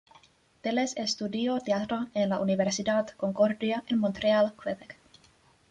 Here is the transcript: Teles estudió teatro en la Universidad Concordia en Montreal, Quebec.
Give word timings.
Teles 0.61 0.97
estudió 0.97 1.59
teatro 1.59 2.07
en 2.15 2.29
la 2.29 2.39
Universidad 2.39 3.09
Concordia 3.11 3.83
en 3.85 3.99
Montreal, 3.99 4.51
Quebec. 4.55 4.97